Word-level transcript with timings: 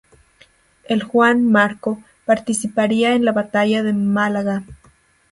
El 0.85 1.03
"Juan 1.03 1.45
Marco" 1.51 2.01
participaría 2.25 3.13
en 3.13 3.23
la 3.23 3.33
batalla 3.33 3.83
de 3.83 3.93
Málaga. 3.93 4.63